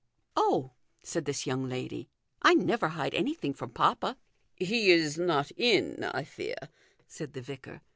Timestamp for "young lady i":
1.45-2.55